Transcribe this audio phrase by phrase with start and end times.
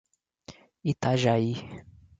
[0.91, 1.51] Itajaí